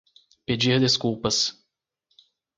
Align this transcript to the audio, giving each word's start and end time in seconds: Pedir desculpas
Pedir 0.47 0.79
desculpas 0.79 1.55